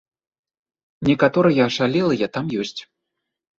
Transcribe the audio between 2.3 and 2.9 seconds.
там ёсць.